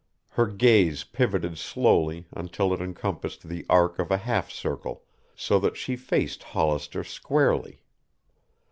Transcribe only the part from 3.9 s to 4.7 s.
of a half